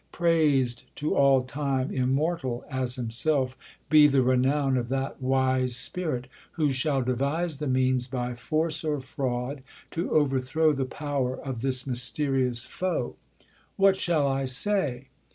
[0.11, 3.55] Prais'd to all time, Immortal as himself
[3.87, 8.99] be the renown Of that wise spirit, who shall devise the means By force or
[8.99, 9.61] fraud
[9.91, 13.15] to overthrow the power Of this mysterious foe:
[13.75, 15.09] what shall I say?